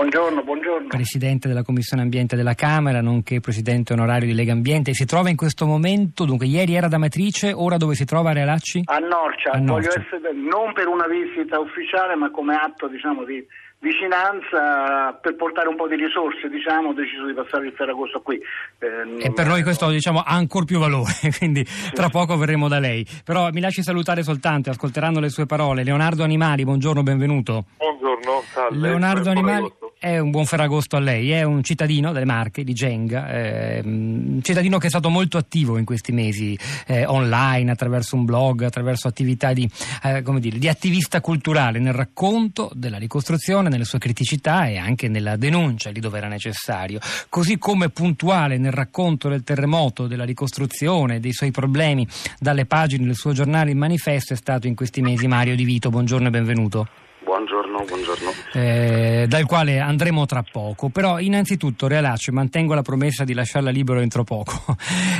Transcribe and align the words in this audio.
Buongiorno, 0.00 0.42
buongiorno. 0.42 0.88
Presidente 0.88 1.48
della 1.48 1.62
Commissione 1.62 2.02
Ambiente 2.02 2.36
della 2.36 2.52
Camera, 2.52 3.00
nonché 3.00 3.40
Presidente 3.40 3.94
onorario 3.94 4.26
di 4.26 4.34
Lega 4.34 4.52
Ambiente. 4.52 4.92
Si 4.92 5.06
trova 5.06 5.30
in 5.30 5.36
questo 5.36 5.64
momento, 5.64 6.26
dunque 6.26 6.44
ieri 6.44 6.74
era 6.74 6.86
da 6.86 6.98
Matrice, 6.98 7.54
ora 7.54 7.78
dove 7.78 7.94
si 7.94 8.04
trova 8.04 8.28
a 8.28 8.32
Realacci? 8.34 8.82
A 8.84 8.98
Norcia, 8.98 9.52
A 9.52 9.58
Norcia. 9.58 9.88
voglio 9.88 10.06
essere 10.06 10.34
non 10.34 10.74
per 10.74 10.88
una 10.88 11.06
visita 11.06 11.58
ufficiale 11.58 12.14
ma 12.14 12.30
come 12.30 12.54
atto 12.56 12.88
diciamo, 12.88 13.24
di 13.24 13.42
vicinanza 13.78 15.12
per 15.18 15.34
portare 15.36 15.68
un 15.68 15.76
po' 15.76 15.88
di 15.88 15.96
risorse, 15.96 16.50
diciamo, 16.50 16.90
ho 16.90 16.92
deciso 16.92 17.24
di 17.24 17.32
passare 17.32 17.66
il 17.66 17.72
Ferragosto 17.72 18.20
qui. 18.20 18.36
Eh, 18.78 19.24
E 19.24 19.32
per 19.32 19.46
noi 19.46 19.62
questo 19.62 19.88
diciamo, 19.88 20.18
ha 20.20 20.34
ancora 20.34 20.66
più 20.66 20.78
valore, 20.78 21.12
quindi 21.38 21.64
tra 21.94 22.10
poco 22.10 22.36
verremo 22.36 22.68
da 22.68 22.78
lei. 22.80 23.06
Però 23.24 23.48
mi 23.50 23.60
lasci 23.62 23.82
salutare 23.82 24.22
soltanto, 24.22 24.68
ascolteranno 24.68 25.20
le 25.20 25.30
sue 25.30 25.46
parole. 25.46 25.84
Leonardo 25.84 26.22
Animali, 26.22 26.64
buongiorno, 26.64 27.02
benvenuto. 27.02 27.64
Buongiorno, 27.78 28.42
salve. 28.52 28.76
Leonardo 28.76 29.30
Animali. 29.30 29.72
È 29.98 30.18
un 30.18 30.30
buon 30.30 30.44
Ferragosto 30.44 30.96
a 30.96 31.00
lei, 31.00 31.30
è 31.30 31.42
un 31.42 31.62
cittadino 31.62 32.12
delle 32.12 32.26
Marche, 32.26 32.64
di 32.64 32.74
Genga, 32.74 33.30
eh, 33.30 34.40
cittadino 34.42 34.76
che 34.76 34.86
è 34.86 34.90
stato 34.90 35.08
molto 35.08 35.38
attivo 35.38 35.78
in 35.78 35.86
questi 35.86 36.12
mesi 36.12 36.56
eh, 36.86 37.06
online, 37.06 37.70
attraverso 37.70 38.14
un 38.14 38.26
blog, 38.26 38.62
attraverso 38.62 39.08
attività 39.08 39.54
di, 39.54 39.68
eh, 40.02 40.22
dire, 40.22 40.58
di 40.58 40.68
attivista 40.68 41.22
culturale 41.22 41.78
nel 41.78 41.94
racconto 41.94 42.70
della 42.74 42.98
ricostruzione, 42.98 43.70
nelle 43.70 43.84
sue 43.84 43.98
criticità 43.98 44.66
e 44.66 44.76
anche 44.76 45.08
nella 45.08 45.36
denuncia 45.36 45.88
lì 45.90 46.00
dove 46.00 46.18
era 46.18 46.28
necessario. 46.28 47.00
Così 47.30 47.56
come 47.56 47.88
puntuale 47.88 48.58
nel 48.58 48.72
racconto 48.72 49.30
del 49.30 49.44
terremoto, 49.44 50.06
della 50.06 50.24
ricostruzione, 50.24 51.20
dei 51.20 51.32
suoi 51.32 51.50
problemi 51.50 52.06
dalle 52.38 52.66
pagine 52.66 53.06
del 53.06 53.16
suo 53.16 53.32
giornale 53.32 53.70
Il 53.70 53.76
Manifesto 53.76 54.34
è 54.34 54.36
stato 54.36 54.66
in 54.66 54.74
questi 54.74 55.00
mesi 55.00 55.26
Mario 55.26 55.56
Di 55.56 55.64
Vito. 55.64 55.88
Buongiorno 55.88 56.28
e 56.28 56.30
benvenuto 56.30 56.88
Buongiorno, 57.30 57.82
buongiorno. 57.84 58.30
eh, 58.52 59.26
dal 59.26 59.46
quale 59.46 59.80
andremo 59.80 60.26
tra 60.26 60.44
poco. 60.48 60.90
Però 60.90 61.18
innanzitutto 61.18 61.88
Realaccio 61.88 62.30
mantengo 62.30 62.72
la 62.72 62.82
promessa 62.82 63.24
di 63.24 63.34
lasciarla 63.34 63.70
libero 63.70 63.98
entro 63.98 64.22
poco. 64.22 64.52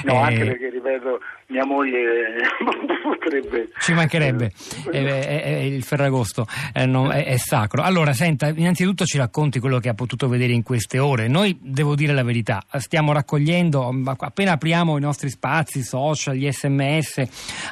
No, 0.05 0.13
Eh, 0.13 0.17
anche 0.17 0.45
perché, 0.45 0.71
ripeto, 0.71 1.19
mia 1.49 1.65
moglie 1.65 2.35
potrebbe... 3.03 3.69
Ci 3.81 3.93
mancherebbe, 3.93 4.53
Eh, 4.93 4.99
Eh, 4.99 5.05
eh, 5.05 5.43
eh, 5.45 5.67
il 5.67 5.83
Ferragosto 5.85 6.47
eh, 6.73 6.87
no, 6.87 7.11
è, 7.11 7.25
è 7.25 7.37
sacro. 7.37 7.83
Allora, 7.83 8.13
senta, 8.13 8.49
innanzitutto 8.49 9.05
ci 9.05 9.17
racconti 9.17 9.61
quello 9.61 9.79
che 9.79 9.89
ha 9.89 9.95
potuto 9.95 10.29
vedere 10.29 10.53
in 10.53 10.63
queste 10.65 10.99
ore. 10.99 11.29
Noi, 11.29 11.57
devo 11.61 11.95
dire 11.95 12.13
la 12.13 12.25
verità, 12.25 12.65
stiamo 12.79 13.13
raccogliendo, 13.13 13.93
m- 13.93 14.15
appena 14.19 14.53
apriamo 14.53 14.97
i 14.99 15.01
nostri 15.01 15.31
spazi, 15.31 15.83
social, 15.83 16.35
gli 16.35 16.51
sms, 16.51 17.23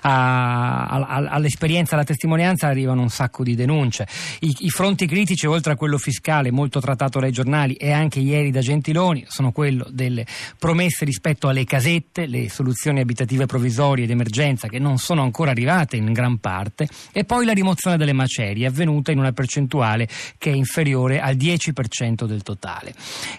a- 0.02 0.84
a- 0.86 1.06
a- 1.06 1.28
all'esperienza, 1.30 1.95
alla 1.95 2.05
testimonianza 2.05 2.69
arrivano 2.69 3.02
un 3.02 3.08
sacco 3.11 3.42
di 3.42 3.55
denunce. 3.56 4.06
I, 4.41 4.55
I 4.61 4.69
fronti 4.70 5.06
critici, 5.06 5.47
oltre 5.47 5.72
a 5.72 5.77
quello 5.77 5.98
fiscale, 5.98 6.50
molto 6.52 6.80
trattato 6.80 7.19
dai 7.19 7.33
giornali 7.33 7.75
e 7.75 7.91
anche 7.91 8.20
ieri 8.20 8.50
da 8.52 8.61
Gentiloni, 8.61 9.25
sono 9.27 9.50
quello 9.50 9.84
delle 9.91 10.25
promesse 10.58 11.05
rispetto 11.05 11.48
alle 11.48 11.64
casette, 11.64 12.27
le 12.27 12.48
soluzioni 12.48 13.00
abitative 13.00 13.47
provvisorie 13.47 13.62
d'emergenza 14.07 14.69
che 14.69 14.79
non 14.79 14.98
sono 14.98 15.23
ancora 15.23 15.51
arrivate 15.51 15.97
in 15.97 16.12
gran 16.12 16.39
parte, 16.39 16.89
e 17.12 17.25
poi 17.25 17.45
la 17.45 17.53
rimozione 17.53 17.97
delle 17.97 18.12
macerie 18.12 18.67
avvenuta 18.67 19.12
in 19.12 19.19
una 19.19 19.33
percentuale 19.33 20.09
che 20.39 20.51
è 20.51 20.55
inferiore 20.55 21.20
al 21.20 21.37
10% 21.37 22.25
del 22.25 22.42
totale. 22.42 22.95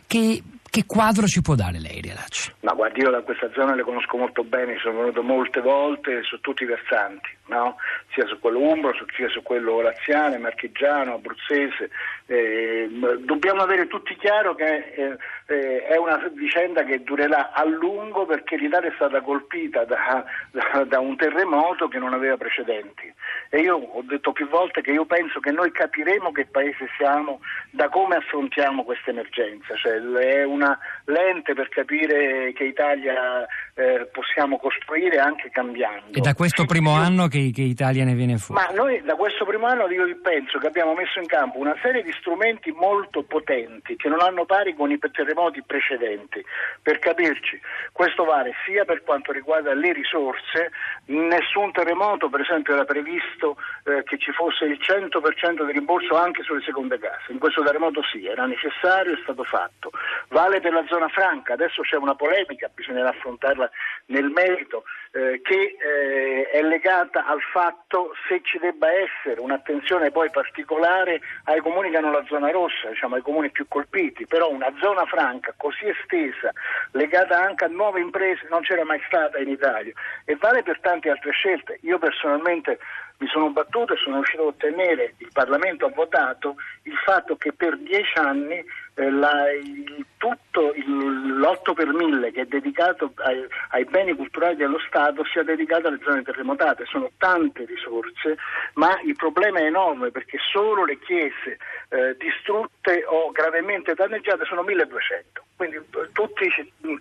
Che, 0.08 0.42
che 0.76 0.86
quadro 0.86 1.26
ci 1.26 1.42
può 1.42 1.56
dare 1.56 1.80
lei, 1.80 2.02
Realacci? 2.02 2.52
Ma 2.60 2.74
guardi, 2.74 3.00
io 3.00 3.10
da 3.10 3.22
questa 3.22 3.50
zona 3.54 3.76
le 3.76 3.84
conosco 3.84 4.18
molto 4.18 4.44
bene, 4.44 4.78
sono 4.80 4.98
venuto 5.00 5.24
molte 5.24 5.62
volte 5.62 6.22
su 6.24 6.42
tutti 6.42 6.64
i 6.64 6.66
versanti, 6.66 7.30
no? 7.46 7.78
sia 8.14 8.26
su 8.26 8.38
quello 8.42 8.60
umbro, 8.60 8.92
sia 9.16 9.30
su 9.30 9.42
quello 9.42 9.80
laziale, 9.80 10.38
marchigiano, 10.38 11.14
abruzzese. 11.14 11.90
Eh, 12.26 12.90
dobbiamo 13.24 13.62
avere 13.62 13.88
tutti 13.88 14.18
chiaro 14.18 14.54
che 14.54 14.92
eh, 14.98 15.18
eh, 15.48 15.86
è 15.86 15.96
una 15.96 16.18
vicenda 16.34 16.84
che 16.84 17.04
durerà 17.04 17.54
a 17.54 17.64
lungo 17.64 18.26
perché 18.26 18.58
l'Italia 18.58 18.90
è 18.90 18.96
stata 18.96 19.22
colpita 19.22 19.86
da, 19.86 20.26
da- 20.52 20.84
da 20.84 21.00
un 21.00 21.16
terremoto 21.16 21.88
che 21.88 22.00
non 22.00 22.12
aveva 22.14 22.36
precedenti. 22.36 23.14
E 23.50 23.60
io 23.60 23.78
ho 23.78 24.02
detto 24.02 24.32
più 24.32 24.48
volte 24.50 24.82
che 24.82 24.92
io 24.92 25.06
penso 25.06 25.40
che 25.40 25.52
noi 25.52 25.72
capiremo 25.72 26.32
che 26.32 26.46
paese 26.46 26.88
siamo 26.98 27.42
da 27.72 27.90
come 27.90 28.16
affrontiamo 28.16 28.84
questa 28.84 29.12
emergenza, 29.12 29.76
cioè 29.76 30.00
è 30.02 30.44
una 30.44 30.78
lente 31.06 31.54
per 31.54 31.70
capire 31.70 32.54
che 32.54 32.64
Italia 32.64 33.46
eh, 33.78 34.08
possiamo 34.12 34.58
costruire 34.58 35.18
anche 35.20 35.50
cambiando. 35.50 36.18
È 36.18 36.22
da 36.22 36.34
questo 36.34 36.64
primo 36.64 36.94
anno 36.94 37.28
che, 37.28 37.52
che 37.54 37.62
Italia 37.62 38.06
ne 38.06 38.14
viene 38.14 38.38
fuori. 38.38 38.62
ma 38.62 38.74
noi 38.74 39.02
da 39.04 39.16
questo 39.16 39.44
primo 39.44 39.68
anno 39.68 39.90
io 39.90 40.06
penso 40.22 40.60
che 40.60 40.68
abbiamo 40.68 40.94
messo 40.94 41.20
in 41.20 41.28
campo 41.28 41.60
una 41.60 41.76
serie 41.82 42.02
di 42.02 42.12
strumenti 42.14 42.72
molto 42.72 43.24
potenti 43.24 43.98
che 43.98 44.08
non 44.08 44.22
hanno 44.22 44.46
pari 44.46 44.74
con 44.74 44.92
i 44.92 44.98
terremoti 44.98 45.62
precedenti. 45.62 46.44
Per 46.82 47.00
capirci, 47.00 47.60
questo 47.92 48.24
vale 48.24 48.54
sia 48.66 48.86
per 48.86 49.04
quanto 49.04 49.34
riguarda 49.34 49.74
le 49.74 49.92
risorse, 49.92 50.72
nessun 51.08 51.74
terremoto 51.74 52.30
per 52.30 52.42
esempio 52.42 52.76
era 52.76 52.86
previsto 52.86 53.58
eh, 53.84 54.04
che 54.04 54.18
ci 54.18 54.32
fosse 54.32 54.66
il 54.66 54.80
100% 54.80 55.66
di 55.66 55.72
rimborso 55.74 56.16
anche 56.16 56.44
sulle 56.44 56.62
seconde 56.64 56.98
case, 56.98 57.34
in 57.34 57.40
questo 57.40 57.62
terremoto 57.62 58.02
sì, 58.04 58.26
era 58.26 58.46
necessario, 58.46 59.14
è 59.14 59.20
stato 59.24 59.44
fatto. 59.44 59.92
Vale 60.30 60.62
per 60.62 60.72
la 60.72 60.86
zona 60.88 61.10
franca, 61.10 61.54
adesso 61.54 61.82
c'è 61.82 61.98
una 61.98 62.16
polemica, 62.16 62.70
bisognerà 62.74 63.10
affrontarla 63.10 63.65
nel 64.08 64.30
merito, 64.30 64.84
eh, 65.12 65.40
che 65.42 65.78
eh, 65.80 66.50
è 66.50 66.62
legata 66.62 67.26
al 67.26 67.42
fatto 67.42 68.12
se 68.28 68.42
ci 68.44 68.60
debba 68.60 68.88
essere 68.92 69.40
un'attenzione 69.40 70.12
poi 70.12 70.30
particolare 70.30 71.22
ai 71.46 71.62
comuni 71.62 71.90
che 71.90 71.98
hanno 71.98 72.12
la 72.12 72.26
zona 72.28 72.52
rossa, 72.52 72.90
diciamo 72.90 73.16
ai 73.16 73.22
comuni 73.22 73.50
più 73.50 73.68
colpiti, 73.68 74.28
però 74.28 74.50
una 74.50 74.74
zona 74.82 75.06
franca 75.06 75.54
così 75.56 75.88
estesa, 75.88 76.52
legata 76.92 77.40
anche 77.40 77.66
a 77.66 77.70
nuove 77.70 78.02
imprese, 78.02 78.48
non 78.50 78.62
c'era 78.62 78.84
mai 78.84 79.02
stata 79.08 79.38
in 79.38 79.50
Italia 79.50 79.94
e 80.26 80.36
vale 80.36 80.64
per 80.64 80.80
tante 80.82 81.10
altre 81.10 81.32
scelte. 81.32 81.80
Io 81.82 81.98
personalmente 81.98 82.80
mi 83.18 83.28
sono 83.28 83.50
battuto 83.50 83.94
e 83.94 83.98
sono 83.98 84.16
riuscito 84.18 84.44
a 84.44 84.48
ottenere, 84.48 85.14
il 85.20 85.30
Parlamento 85.32 85.86
ha 85.86 85.90
votato 85.90 86.56
il 86.84 86.96
fatto 87.06 87.36
che 87.38 87.54
per 87.54 87.78
dieci 87.78 88.18
anni 88.18 88.64
eh, 88.98 89.12
la- 89.12 89.52
il- 89.52 90.06
tutto 90.18 90.74
il- 90.74 91.38
l'8 91.38 91.74
per 91.74 91.88
mille 91.92 92.32
che 92.32 92.42
è 92.42 92.46
dedicato 92.46 93.12
ai, 93.16 93.46
ai 93.72 93.84
beni 93.84 94.14
culturali 94.16 94.56
dello 94.56 94.80
Stato 94.88 95.26
sia 95.26 95.44
dedicato 95.44 95.88
alle 95.90 96.00
zone 96.02 96.22
terremotate. 96.24 96.86
Sono 96.86 97.12
tante 97.18 97.66
risorse, 97.66 98.38
ma 98.76 98.98
il 99.04 99.16
problema 99.18 99.60
è 99.60 99.66
enorme 99.66 100.12
perché 100.12 100.38
solo 100.50 100.86
le 100.86 100.98
chiese 101.00 101.58
eh, 101.90 102.16
distrutte 102.18 103.04
o 103.06 103.32
gravemente 103.32 103.94
danneggiate 103.96 104.46
sono 104.46 104.64
1200. 104.64 105.44
Quindi 105.58 105.76
eh, 105.76 106.10
tutti 106.14 106.50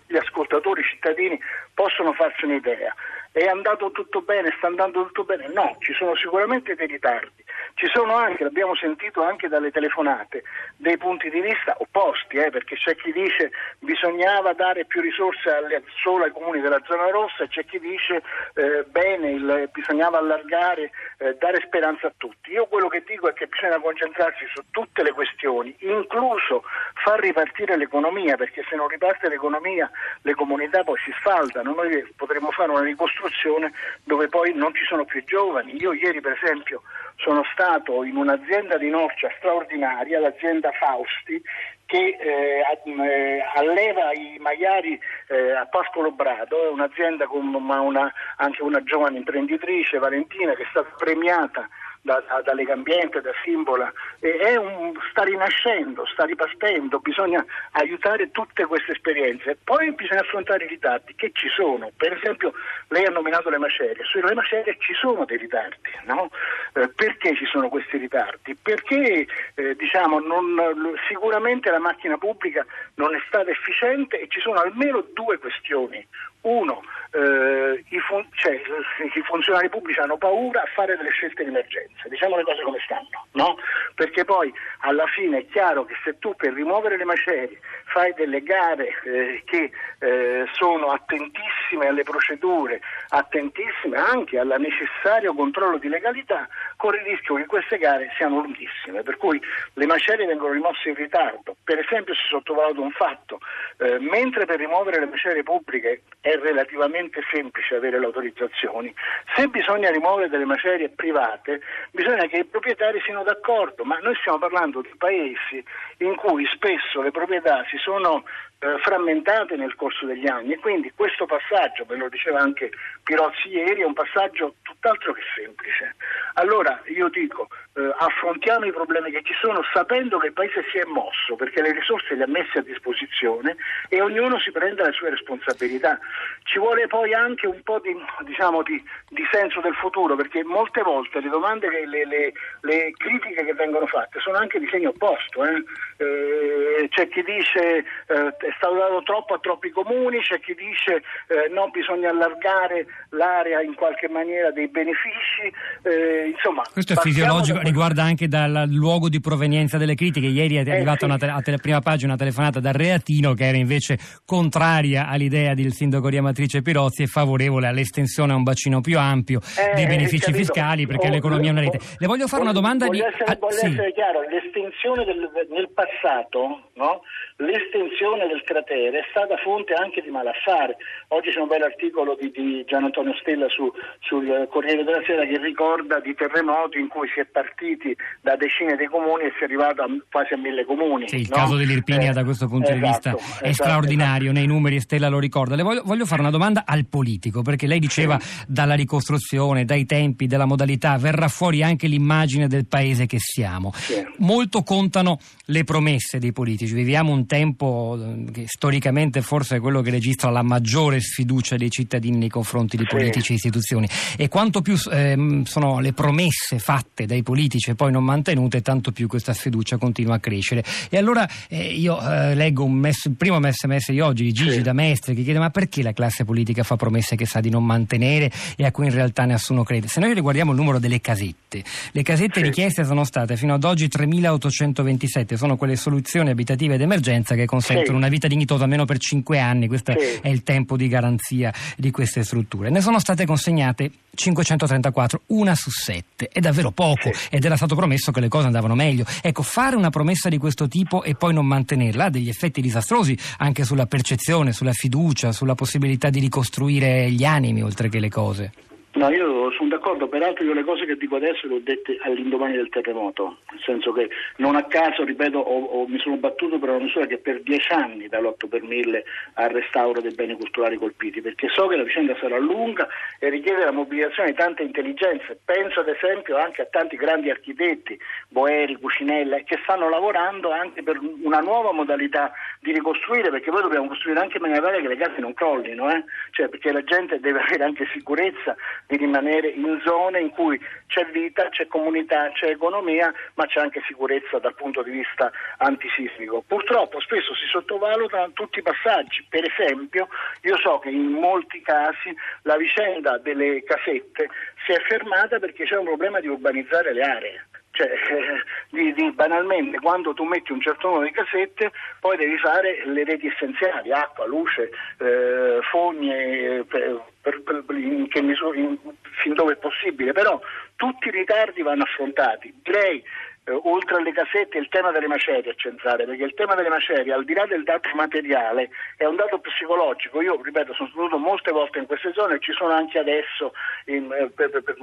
gli 0.07 0.17
ascoltatori, 0.17 0.81
i 0.81 0.85
cittadini 0.85 1.39
possono 1.73 2.11
farsi 2.11 2.43
un'idea. 2.43 2.93
È 3.35 3.45
andato 3.47 3.91
tutto 3.91 4.21
bene, 4.21 4.53
sta 4.55 4.67
andando 4.67 5.07
tutto 5.07 5.25
bene? 5.25 5.49
No, 5.49 5.75
ci 5.79 5.91
sono 5.91 6.15
sicuramente 6.15 6.73
dei 6.73 6.87
ritardi. 6.87 7.43
Ci 7.75 7.87
sono 7.93 8.15
anche, 8.15 8.43
l'abbiamo 8.43 8.75
sentito 8.75 9.21
anche 9.21 9.47
dalle 9.47 9.71
telefonate, 9.71 10.43
dei 10.77 10.97
punti 10.97 11.29
di 11.29 11.41
vista 11.41 11.75
opposti, 11.77 12.37
eh, 12.37 12.49
perché 12.49 12.75
c'è 12.75 12.95
chi 12.95 13.11
dice 13.11 13.51
bisognava 13.79 14.53
dare 14.53 14.85
più 14.85 15.01
risorse 15.01 15.49
alle- 15.49 15.83
solo 16.01 16.23
ai 16.23 16.31
comuni 16.31 16.61
della 16.61 16.81
zona 16.85 17.09
rossa 17.09 17.43
e 17.43 17.47
c'è 17.47 17.65
chi 17.65 17.79
dice 17.79 18.21
eh, 18.55 18.83
bene, 18.87 19.31
il- 19.31 19.69
bisognava 19.73 20.17
allargare, 20.19 20.91
eh, 21.17 21.35
dare 21.35 21.61
speranza 21.65 22.07
a 22.07 22.13
tutti. 22.17 22.51
Io 22.51 22.65
quello 22.67 22.87
che 22.87 23.03
dico 23.05 23.27
è 23.27 23.33
che 23.33 23.47
bisogna 23.47 23.79
concentrarsi 23.79 24.45
su 24.53 24.61
tutte 24.71 25.03
le 25.03 25.11
questioni, 25.11 25.75
incluso 25.79 26.63
far 27.03 27.19
ripartire 27.19 27.75
l'economia, 27.77 28.35
perché 28.37 28.63
se 28.69 28.75
non 28.75 28.87
riparte 28.87 29.27
l'economia 29.29 29.89
le 30.21 30.33
comunità 30.33 30.83
poi 30.83 30.97
si 31.03 31.13
sfaldano. 31.19 31.73
Noi 31.73 32.13
potremmo 32.15 32.51
fare 32.51 32.71
una 32.71 32.81
ricostruzione 32.83 33.71
dove 34.03 34.27
poi 34.29 34.53
non 34.53 34.73
ci 34.73 34.83
sono 34.85 35.05
più 35.05 35.23
giovani. 35.25 35.75
Io 35.77 35.93
ieri 35.93 36.21
per 36.21 36.39
esempio 36.41 36.81
sono 37.25 37.43
stato 37.51 38.03
in 38.03 38.17
un'azienda 38.17 38.77
di 38.77 38.87
Norcia 38.87 39.31
straordinaria, 39.39 40.19
l'azienda 40.19 40.71
Fausti, 40.73 41.41
che 41.87 42.15
eh, 42.19 42.61
a- 42.61 43.03
eh, 43.03 43.43
alleva 43.55 44.11
i 44.13 44.37
maiali 44.39 44.99
eh, 45.29 45.51
a 45.53 45.65
Pascolo 45.65 46.11
Brado, 46.11 46.67
è 46.67 46.69
un'azienda 46.69 47.25
con 47.25 47.51
una- 47.51 48.13
anche 48.37 48.61
una 48.61 48.83
giovane 48.83 49.17
imprenditrice, 49.17 49.97
Valentina, 49.97 50.53
che 50.53 50.63
è 50.63 50.67
stata 50.69 50.93
premiata 50.97 51.67
da, 52.01 52.23
da, 52.27 52.41
da 52.43 52.53
Lega 52.53 52.73
Ambiente, 52.73 53.21
da 53.21 53.31
Simbola, 53.43 53.91
un, 54.21 54.93
sta 55.09 55.23
rinascendo, 55.23 56.05
sta 56.05 56.25
ripartendo, 56.25 56.99
bisogna 56.99 57.43
aiutare 57.71 58.31
tutte 58.31 58.65
queste 58.65 58.93
esperienze. 58.93 59.57
Poi 59.63 59.91
bisogna 59.93 60.21
affrontare 60.21 60.65
i 60.65 60.67
ritardi 60.67 61.13
che 61.15 61.31
ci 61.33 61.47
sono, 61.49 61.91
per 61.95 62.13
esempio 62.13 62.53
lei 62.89 63.05
ha 63.05 63.09
nominato 63.09 63.49
le 63.49 63.57
macerie, 63.57 64.03
sulle 64.05 64.33
macerie 64.33 64.77
ci 64.79 64.93
sono 64.93 65.25
dei 65.25 65.37
ritardi, 65.37 65.91
no? 66.05 66.29
Eh, 66.73 66.89
perché 66.89 67.35
ci 67.35 67.45
sono 67.45 67.69
questi 67.69 67.97
ritardi? 67.97 68.55
Perché 68.55 69.27
eh, 69.55 69.75
diciamo, 69.75 70.19
non- 70.19 70.93
sicuramente 71.07 71.69
la 71.69 71.79
macchina 71.79 72.17
pubblica 72.17 72.65
non 72.95 73.13
è 73.15 73.19
stata 73.27 73.49
efficiente 73.49 74.19
e 74.19 74.27
ci 74.27 74.39
sono 74.39 74.59
almeno 74.59 75.05
due 75.13 75.37
questioni. 75.37 76.05
Uno, 76.45 76.83
eh, 77.11 77.83
i, 77.89 77.99
fun- 77.99 78.27
cioè, 78.33 78.53
i 78.53 79.21
funzionari 79.23 79.69
pubblici 79.69 79.99
hanno 79.99 80.17
paura 80.17 80.61
a 80.61 80.69
fare 80.75 80.95
delle 80.95 81.09
scelte 81.09 81.43
di 81.43 81.49
emergenza. 81.49 82.07
diciamo 82.07 82.35
le 82.35 82.43
cose 82.43 82.61
come 82.61 82.77
stanno, 82.83 83.25
no? 83.31 83.57
Perché 83.95 84.25
poi 84.25 84.53
alla 84.81 85.07
fine 85.07 85.39
è 85.39 85.45
chiaro 85.47 85.85
che 85.85 85.95
se 86.03 86.19
tu 86.19 86.35
per 86.35 86.53
rimuovere 86.53 86.97
le 86.97 87.05
macerie 87.05 87.59
fai 87.85 88.13
delle 88.13 88.43
gare 88.43 88.89
eh, 89.05 89.41
che 89.45 89.71
eh, 89.99 90.45
sono 90.51 90.91
attentissime 90.91 91.87
alle 91.87 92.03
procedure, 92.03 92.81
attentissime 93.09 93.97
anche 93.97 94.37
al 94.37 94.53
necessario 94.59 95.33
controllo 95.33 95.77
di 95.77 95.87
legalità, 95.87 96.47
corri 96.75 96.99
il 96.99 97.05
rischio 97.05 97.35
che 97.35 97.45
queste 97.45 97.77
gare 97.77 98.11
siano 98.17 98.41
lunghissime, 98.41 99.01
per 99.01 99.17
cui 99.17 99.41
le 99.73 99.85
macerie 99.85 100.25
vengono 100.25 100.53
rimosse 100.53 100.89
in 100.89 100.95
ritardo. 100.95 101.55
Per 101.63 101.79
esempio 101.79 102.13
si 102.13 102.27
sottovaluta 102.27 102.81
un 102.81 102.91
fatto, 102.91 103.39
eh, 103.77 103.97
mentre 103.99 104.45
per 104.45 104.59
rimuovere 104.59 104.99
le 104.99 105.07
macerie 105.07 105.43
pubbliche 105.43 106.01
è 106.19 106.34
relativamente 106.39 107.21
semplice 107.31 107.75
avere 107.75 107.99
le 107.99 108.05
autorizzazioni, 108.05 108.93
se 109.35 109.47
bisogna 109.47 109.89
rimuovere 109.89 110.29
delle 110.29 110.45
macerie 110.45 110.89
private 110.89 111.61
bisogna 111.91 112.25
che 112.27 112.37
i 112.37 112.45
proprietari 112.45 112.99
siano 113.01 113.23
d'accordo, 113.23 113.83
ma 113.83 113.97
noi 113.99 114.15
stiamo 114.15 114.37
parlando 114.37 114.81
di 114.81 114.93
paesi 114.97 115.63
in 115.99 116.15
cui 116.15 116.45
spesso 116.53 117.01
le 117.01 117.11
proprietà 117.11 117.63
si 117.69 117.77
sono 117.77 118.23
eh, 118.65 118.79
frammentate 118.79 119.55
nel 119.55 119.75
corso 119.75 120.07
degli 120.07 120.27
anni 120.27 120.53
e 120.53 120.57
quindi 120.57 120.91
questo 120.95 121.27
passaggio, 121.27 121.85
ve 121.85 121.97
lo 121.97 122.09
diceva 122.09 122.39
anche 122.39 122.71
Pirozzi 123.03 123.49
ieri, 123.49 123.81
è 123.81 123.85
un 123.85 123.93
passaggio 123.93 124.55
tutt'altro 124.63 125.13
che 125.13 125.21
semplice. 125.35 125.95
Allora 126.33 126.81
io 126.85 127.07
dico, 127.09 127.47
eh, 127.75 127.93
affrontiamo 127.97 128.65
i 128.65 128.71
problemi 128.71 129.11
che 129.11 129.21
ci 129.23 129.33
sono 129.39 129.61
sapendo 129.71 130.17
che 130.17 130.27
il 130.27 130.33
Paese 130.33 130.65
si 130.71 130.79
è 130.79 130.85
mosso 130.85 131.35
perché 131.35 131.61
le 131.61 131.73
risorse 131.73 132.15
le 132.15 132.23
ha 132.23 132.27
messe 132.27 132.57
a 132.57 132.61
disposizione 132.61 133.55
e 133.89 134.01
ognuno 134.01 134.39
si 134.39 134.51
prenda 134.51 134.85
le 134.85 134.93
sue 134.93 135.11
responsabilità. 135.11 135.99
Ci 136.43 136.57
vuole 136.57 136.87
poi 136.87 137.13
anche 137.13 137.45
un 137.45 137.61
po' 137.61 137.79
di, 137.79 137.95
diciamo, 138.23 138.63
di, 138.63 138.81
di 139.09 139.23
senso 139.31 139.61
del 139.61 139.75
futuro 139.75 140.15
perché 140.15 140.43
molte 140.43 140.81
volte 140.81 141.19
le 141.19 141.29
domande, 141.29 141.69
le, 141.69 142.05
le, 142.05 142.33
le, 142.61 142.93
critiche 142.97 143.45
che 143.45 143.53
vengono 143.53 143.85
fatte 143.85 144.19
sono 144.19 144.37
anche 144.37 144.57
di 144.57 144.67
segno 144.71 144.89
opposto. 144.89 145.43
Eh? 145.45 145.63
Eh, 145.97 146.87
c'è 146.89 147.07
chi 147.09 147.23
dice 147.23 147.77
eh, 148.07 148.33
stato 148.57 148.75
dato 148.75 149.01
troppo 149.03 149.33
a 149.35 149.39
troppi 149.39 149.69
comuni, 149.69 150.19
c'è 150.19 150.39
chi 150.39 150.55
dice 150.55 151.03
eh, 151.27 151.49
no, 151.53 151.69
bisogna 151.69 152.09
allargare 152.09 152.85
l'area 153.09 153.61
in 153.61 153.75
qualche 153.75 154.09
maniera 154.09 154.51
dei 154.51 154.67
benefici. 154.67 155.51
Eh, 155.83 156.29
insomma, 156.33 156.63
Questo 156.71 156.93
è 156.93 156.95
fisiologico, 156.95 157.59
riguarda 157.59 158.03
anche 158.03 158.27
dal 158.27 158.65
luogo 158.69 159.09
di 159.09 159.19
provenienza 159.19 159.77
delle 159.77 159.95
critiche. 159.95 160.27
Ieri 160.27 160.55
è 160.55 160.67
eh, 160.67 160.71
arrivata 160.71 161.05
sì. 161.05 161.25
a 161.25 161.41
tele, 161.41 161.57
prima 161.57 161.79
pagina 161.81 162.13
una 162.13 162.17
telefonata 162.17 162.59
da 162.59 162.71
Reatino 162.71 163.33
che 163.33 163.45
era 163.45 163.57
invece 163.57 163.97
contraria 164.25 165.07
all'idea 165.07 165.53
del 165.53 165.71
sindaco 165.73 166.09
di 166.09 166.17
Amatrice 166.17 166.61
Pirozzi 166.61 167.03
e 167.03 167.07
favorevole 167.07 167.67
all'estensione 167.67 168.33
a 168.33 168.35
un 168.35 168.43
bacino 168.43 168.81
più 168.81 168.97
ampio 168.97 169.39
eh, 169.39 169.75
di 169.75 169.85
benefici 169.85 170.31
fiscali 170.33 170.87
perché 170.87 171.07
oh, 171.07 171.11
l'economia 171.11 171.49
è 171.49 171.51
una 171.51 171.61
rete. 171.61 171.79
Le 171.97 172.07
voglio 172.07 172.27
fare 172.27 172.43
voglio, 172.43 172.51
una 172.51 172.59
domanda 172.59 172.85
voglio 172.85 173.03
di... 173.03 173.13
Essere, 173.13 173.31
ah, 173.31 173.37
voglio 173.39 173.55
sì. 173.55 173.65
essere 173.65 173.93
chiaro, 173.93 174.21
l'estensione 174.21 175.05
del, 175.05 175.29
nel 175.49 175.69
passato, 175.73 176.71
no? 176.73 177.01
l'estensione 177.37 178.27
del 178.27 178.34
cratere 178.43 178.99
è 178.99 179.05
stata 179.09 179.37
fonte 179.37 179.73
anche 179.73 180.01
di 180.01 180.09
malaffare. 180.09 180.77
Oggi 181.09 181.31
c'è 181.31 181.39
un 181.39 181.47
bel 181.47 181.61
articolo 181.61 182.17
di, 182.19 182.31
di 182.31 182.63
Gian 182.65 182.83
Antonio 182.83 183.13
Stella 183.21 183.47
su, 183.49 183.71
sul 183.99 184.47
Corriere 184.49 184.83
della 184.83 185.01
Sera 185.05 185.25
che 185.25 185.37
ricorda 185.37 185.99
di 185.99 186.13
terremoti 186.13 186.79
in 186.79 186.87
cui 186.87 187.07
si 187.13 187.19
è 187.19 187.25
partiti 187.25 187.95
da 188.21 188.35
decine 188.35 188.75
di 188.75 188.87
comuni 188.87 189.25
e 189.25 189.33
si 189.37 189.41
è 189.41 189.45
arrivato 189.45 189.81
a, 189.81 189.87
quasi 190.09 190.33
a 190.33 190.37
mille 190.37 190.65
comuni. 190.65 191.07
Sì, 191.07 191.21
il 191.21 191.27
no? 191.29 191.35
caso 191.35 191.55
dell'Irpinia 191.55 192.11
eh, 192.11 192.13
da 192.13 192.23
questo 192.23 192.47
punto 192.47 192.71
esatto, 192.71 192.79
di 192.79 192.87
vista 192.87 193.15
esatto, 193.15 193.43
è 193.43 193.51
straordinario, 193.51 194.31
esatto. 194.31 194.39
nei 194.39 194.47
numeri 194.47 194.79
Stella 194.79 195.07
lo 195.07 195.19
ricorda. 195.19 195.55
Le 195.55 195.63
voglio, 195.63 195.81
voglio, 195.85 196.05
fare 196.05 196.21
una 196.21 196.31
domanda 196.31 196.63
al 196.65 196.85
politico, 196.85 197.41
perché 197.41 197.67
lei 197.67 197.79
diceva 197.79 198.19
sì. 198.19 198.45
dalla 198.47 198.75
ricostruzione, 198.75 199.65
dai 199.65 199.85
tempi, 199.85 200.27
della 200.27 200.45
modalità, 200.45 200.97
verrà 200.97 201.27
fuori 201.27 201.63
anche 201.63 201.87
l'immagine 201.87 202.47
del 202.47 202.65
paese 202.67 203.05
che 203.05 203.17
siamo. 203.19 203.71
Sì. 203.73 204.05
Molto 204.19 204.63
contano 204.63 205.19
le 205.45 205.63
promesse 205.63 206.19
dei 206.19 206.31
politici, 206.31 206.73
viviamo 206.73 207.11
un 207.11 207.25
tempo 207.25 207.97
eh, 207.99 208.24
che 208.31 208.43
storicamente 208.47 209.21
forse 209.21 209.57
è 209.57 209.59
quello 209.59 209.81
che 209.81 209.89
registra 209.89 210.29
la 210.29 210.41
maggiore 210.41 210.99
sfiducia 210.99 211.55
dei 211.55 211.69
cittadini 211.69 212.17
nei 212.17 212.29
confronti 212.29 212.77
di 212.77 212.85
politici 212.85 213.31
e 213.31 213.35
istituzioni 213.35 213.87
e 214.17 214.27
quanto 214.27 214.61
più 214.61 214.75
eh, 214.91 215.41
sono 215.45 215.79
le 215.79 215.93
promesse 215.93 216.59
fatte 216.59 217.05
dai 217.05 217.23
politici 217.23 217.71
e 217.71 217.75
poi 217.75 217.91
non 217.91 218.03
mantenute, 218.03 218.61
tanto 218.61 218.91
più 218.91 219.07
questa 219.07 219.33
sfiducia 219.33 219.77
continua 219.77 220.15
a 220.15 220.19
crescere. 220.19 220.63
E 220.89 220.97
allora 220.97 221.27
eh, 221.47 221.73
io 221.73 221.99
eh, 222.01 222.35
leggo 222.35 222.63
un 222.63 222.73
mess- 222.73 223.05
il 223.05 223.15
primo 223.15 223.39
sms 223.39 223.91
di 223.91 223.99
oggi 223.99 224.23
di 224.23 224.31
Gigi 224.33 224.51
sì. 224.51 224.61
da 224.61 224.73
Mestre 224.73 225.13
che 225.13 225.23
chiede 225.23 225.39
ma 225.39 225.49
perché 225.49 225.83
la 225.83 225.93
classe 225.93 226.25
politica 226.25 226.63
fa 226.63 226.75
promesse 226.75 227.15
che 227.15 227.25
sa 227.25 227.39
di 227.39 227.49
non 227.49 227.65
mantenere 227.65 228.31
e 228.55 228.65
a 228.65 228.71
cui 228.71 228.85
in 228.85 228.93
realtà 228.93 229.25
nessuno 229.25 229.63
crede? 229.63 229.87
Se 229.87 229.99
noi 229.99 230.13
riguardiamo 230.13 230.51
il 230.51 230.57
numero 230.57 230.79
delle 230.79 231.01
casette, 231.01 231.63
le 231.91 232.03
casette 232.03 232.39
sì. 232.39 232.45
richieste 232.45 232.83
sono 232.83 233.03
state 233.03 233.37
fino 233.37 233.53
ad 233.53 233.63
oggi 233.63 233.87
3.827, 233.87 235.35
sono 235.35 235.55
quelle 235.57 235.75
soluzioni 235.75 236.29
abitative 236.29 236.77
d'emergenza 236.77 237.35
che 237.35 237.45
consentono 237.45 237.85
sì. 237.85 237.93
una 237.93 238.07
vita 238.07 238.14
dignitosa 238.17 238.63
almeno 238.63 238.85
per 238.85 238.97
5 238.97 239.39
anni, 239.39 239.67
questo 239.67 239.91
è 239.91 240.29
il 240.29 240.43
tempo 240.43 240.77
di 240.77 240.87
garanzia 240.87 241.53
di 241.77 241.91
queste 241.91 242.23
strutture. 242.23 242.69
Ne 242.69 242.81
sono 242.81 242.99
state 242.99 243.25
consegnate 243.25 243.91
534, 244.13 245.21
una 245.27 245.55
su 245.55 245.69
sette, 245.69 246.29
è 246.29 246.39
davvero 246.39 246.71
poco 246.71 247.11
ed 247.29 247.43
era 247.43 247.55
stato 247.57 247.75
promesso 247.75 248.11
che 248.11 248.21
le 248.21 248.29
cose 248.29 248.45
andavano 248.45 248.75
meglio. 248.75 249.05
Ecco, 249.21 249.41
fare 249.43 249.75
una 249.75 249.89
promessa 249.89 250.29
di 250.29 250.37
questo 250.37 250.67
tipo 250.67 251.03
e 251.03 251.15
poi 251.15 251.33
non 251.33 251.45
mantenerla 251.45 252.05
ha 252.05 252.09
degli 252.09 252.29
effetti 252.29 252.61
disastrosi 252.61 253.17
anche 253.37 253.63
sulla 253.63 253.85
percezione, 253.85 254.53
sulla 254.53 254.73
fiducia, 254.73 255.31
sulla 255.31 255.55
possibilità 255.55 256.09
di 256.09 256.19
ricostruire 256.19 257.11
gli 257.11 257.25
animi 257.25 257.61
oltre 257.61 257.89
che 257.89 257.99
le 257.99 258.09
cose. 258.09 258.51
No, 258.95 259.09
io 259.09 259.51
sono 259.51 259.67
d'accordo, 259.67 260.07
peraltro 260.07 260.45
io 260.45 260.53
le 260.53 260.63
cose 260.63 260.85
che 260.85 260.95
dico 260.95 261.17
adesso 261.17 261.47
le 261.47 261.55
ho 261.55 261.59
dette 261.59 261.97
all'indomani 262.03 262.55
del 262.55 262.69
terremoto, 262.69 263.39
nel 263.51 263.59
senso 263.61 263.91
che 263.91 264.09
non 264.37 264.55
a 264.55 264.63
caso, 264.67 265.03
ripeto, 265.03 265.37
ho, 265.37 265.63
ho, 265.65 265.85
mi 265.85 265.99
sono 265.99 266.15
battuto 266.15 266.59
per 266.59 266.69
una 266.69 266.83
misura 266.83 267.05
che 267.05 267.17
per 267.17 267.41
dieci 267.41 267.73
anni 267.73 268.07
dall'8 268.07 268.47
per 268.47 268.63
1000 268.63 269.03
al 269.33 269.49
restauro 269.49 269.99
dei 269.99 270.13
beni 270.13 270.37
culturali 270.37 270.77
colpiti, 270.77 271.19
perché 271.19 271.49
so 271.49 271.67
che 271.67 271.75
la 271.75 271.83
vicenda 271.83 272.15
sarà 272.21 272.37
lunga 272.37 272.87
e 273.19 273.27
richiede 273.27 273.65
la 273.65 273.71
mobilitazione 273.71 274.29
di 274.29 274.37
tante 274.37 274.63
intelligenze. 274.63 275.39
Penso 275.43 275.81
ad 275.81 275.89
esempio 275.89 276.37
anche 276.37 276.61
a 276.61 276.67
tanti 276.71 276.95
grandi 276.95 277.29
architetti, 277.29 277.99
Boeri, 278.29 278.77
Cucinella, 278.79 279.39
che 279.39 279.59
stanno 279.63 279.89
lavorando 279.89 280.51
anche 280.51 280.83
per 280.83 281.01
una 281.21 281.39
nuova 281.39 281.73
modalità 281.73 282.31
di 282.61 282.71
ricostruire, 282.71 283.29
perché 283.29 283.51
poi 283.51 283.61
dobbiamo 283.61 283.89
costruire 283.89 284.21
anche 284.21 284.37
in 284.37 284.43
maniera 284.43 284.65
tale 284.65 284.81
che 284.81 284.87
le 284.87 284.95
case 284.95 285.19
non 285.19 285.33
crollino, 285.33 285.91
eh? 285.91 286.05
cioè, 286.31 286.47
perché 286.47 286.71
la 286.71 286.83
gente 286.85 287.19
deve 287.19 287.41
avere 287.41 287.65
anche 287.65 287.85
sicurezza 287.91 288.55
di 288.87 288.97
rimanere 288.97 289.49
in 289.49 289.81
zone 289.85 290.19
in 290.19 290.29
cui 290.29 290.59
c'è 290.87 291.05
vita, 291.11 291.49
c'è 291.49 291.67
comunità, 291.67 292.31
c'è 292.31 292.49
economia, 292.49 293.13
ma 293.35 293.45
c'è 293.45 293.59
anche 293.59 293.81
sicurezza 293.87 294.39
dal 294.39 294.55
punto 294.55 294.83
di 294.83 294.91
vista 294.91 295.31
antisismico. 295.57 296.43
Purtroppo 296.47 296.99
spesso 296.99 297.33
si 297.35 297.45
sottovalutano 297.47 298.31
tutti 298.33 298.59
i 298.59 298.63
passaggi, 298.63 299.25
per 299.27 299.43
esempio 299.45 300.07
io 300.41 300.57
so 300.57 300.79
che 300.79 300.89
in 300.89 301.11
molti 301.11 301.61
casi 301.61 302.15
la 302.43 302.57
vicenda 302.57 303.17
delle 303.17 303.63
casette 303.63 304.29
si 304.65 304.71
è 304.71 304.79
fermata 304.87 305.39
perché 305.39 305.65
c'è 305.65 305.77
un 305.77 305.85
problema 305.85 306.19
di 306.19 306.27
urbanizzare 306.27 306.93
le 306.93 307.01
aree. 307.01 307.45
Cioè, 307.75 307.89
di, 308.71 308.93
di, 308.93 309.11
banalmente, 309.11 309.79
quando 309.79 310.13
tu 310.13 310.23
metti 310.23 310.53
un 310.53 310.61
certo 310.61 310.87
numero 310.87 311.05
di 311.05 311.11
casette, 311.11 311.71
poi 311.99 312.15
devi 312.15 312.37
fare 312.37 312.83
le 312.85 313.03
reti 313.03 313.27
essenziali, 313.27 313.91
acqua, 313.91 314.25
luce, 314.25 314.71
eh, 314.99 315.59
fogne, 315.69 316.63
per, 316.63 317.03
per, 317.21 317.41
per, 317.43 317.63
in 317.75 318.07
misura, 318.21 318.57
in, 318.57 318.77
fin 319.21 319.33
dove 319.33 319.53
è 319.53 319.57
possibile, 319.57 320.13
però 320.13 320.39
tutti 320.77 321.09
i 321.09 321.11
ritardi 321.11 321.61
vanno 321.61 321.83
affrontati. 321.83 322.53
Direi 322.63 323.03
eh, 323.45 323.59
oltre 323.63 323.97
alle 323.97 324.11
casette 324.11 324.57
il 324.57 324.67
tema 324.69 324.91
delle 324.91 325.07
macerie 325.07 325.51
è 325.51 325.55
centrale, 325.55 326.05
perché 326.05 326.23
il 326.23 326.33
tema 326.33 326.55
delle 326.55 326.69
macerie, 326.69 327.13
al 327.13 327.25
di 327.25 327.33
là 327.33 327.45
del 327.45 327.63
dato 327.63 327.89
materiale, 327.93 328.69
è 328.97 329.05
un 329.05 329.15
dato 329.15 329.39
psicologico. 329.39 330.21
Io, 330.21 330.41
ripeto, 330.41 330.73
sono 330.73 330.89
stato 330.89 331.17
molte 331.17 331.51
volte 331.51 331.79
in 331.79 331.85
queste 331.85 332.11
zone 332.13 332.35
e 332.35 332.39
ci 332.39 332.53
sono 332.53 332.73
anche 332.73 332.97
adesso 332.99 333.53
in, 333.85 334.11
eh, 334.11 334.29
per, 334.29 334.49
per, 334.49 334.63
per, 334.63 334.75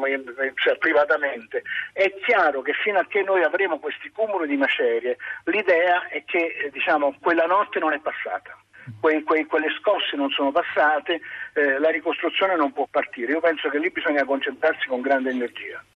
cioè, 0.54 0.76
privatamente. 0.78 1.62
È 1.92 2.14
chiaro 2.24 2.62
che 2.62 2.72
fino 2.72 2.98
a 2.98 3.06
che 3.06 3.22
noi 3.22 3.42
avremo 3.42 3.78
questi 3.78 4.10
cumuli 4.10 4.46
di 4.46 4.56
macerie, 4.56 5.16
l'idea 5.44 6.06
è 6.08 6.24
che 6.24 6.54
eh, 6.64 6.70
diciamo, 6.70 7.16
quella 7.20 7.46
notte 7.46 7.80
non 7.80 7.92
è 7.92 7.98
passata. 7.98 8.56
Que, 9.00 9.22
que, 9.22 9.46
quelle 9.46 9.70
scosse 9.78 10.16
non 10.16 10.30
sono 10.30 10.50
passate, 10.50 11.20
eh, 11.54 11.78
la 11.78 11.90
ricostruzione 11.90 12.56
non 12.56 12.72
può 12.72 12.86
partire. 12.88 13.32
Io 13.32 13.40
penso 13.40 13.68
che 13.68 13.78
lì 13.78 13.90
bisogna 13.90 14.24
concentrarsi 14.24 14.86
con 14.88 15.00
grande 15.00 15.30
energia. 15.30 15.82